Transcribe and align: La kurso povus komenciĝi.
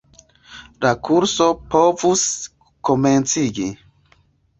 La 0.85 0.93
kurso 1.09 1.47
povus 1.75 2.23
komenciĝi. 2.89 3.69